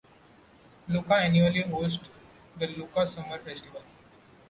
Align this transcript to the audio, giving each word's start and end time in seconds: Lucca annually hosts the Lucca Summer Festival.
Lucca 0.87 1.13
annually 1.19 1.61
hosts 1.61 2.09
the 2.57 2.65
Lucca 2.65 3.05
Summer 3.05 3.37
Festival. 3.37 3.83